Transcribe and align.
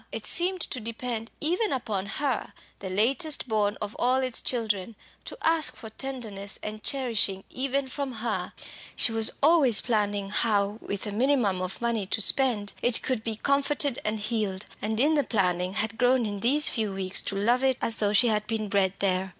It 0.11 0.25
seemed 0.25 0.61
to 0.61 0.79
depend 0.79 1.29
even 1.39 1.71
upon 1.71 2.07
her, 2.07 2.53
the 2.79 2.89
latest 2.89 3.47
born 3.47 3.77
of 3.79 3.95
all 3.99 4.15
its 4.15 4.41
children 4.41 4.95
to 5.25 5.37
ask 5.43 5.75
for 5.75 5.91
tendance 5.91 6.57
and 6.63 6.81
cherishing 6.81 7.43
even 7.51 7.87
from 7.87 8.13
her. 8.13 8.53
She 8.95 9.11
was 9.11 9.29
always 9.43 9.79
planning 9.79 10.31
how 10.31 10.79
with 10.81 11.05
a 11.05 11.11
minimum 11.11 11.61
of 11.61 11.81
money 11.83 12.07
to 12.07 12.19
spend 12.19 12.73
it 12.81 13.03
could 13.03 13.23
be 13.23 13.35
comforted 13.35 14.01
and 14.03 14.19
healed, 14.19 14.65
and 14.81 14.99
in 14.99 15.13
the 15.13 15.23
planning 15.23 15.73
had 15.73 15.99
grown 15.99 16.25
in 16.25 16.39
these 16.39 16.67
few 16.67 16.93
weeks 16.95 17.21
to 17.21 17.35
love 17.35 17.63
it 17.63 17.77
as 17.79 17.97
though 17.97 18.11
she 18.11 18.27
had 18.29 18.47
been 18.47 18.69
bred 18.69 18.93
there. 18.97 19.29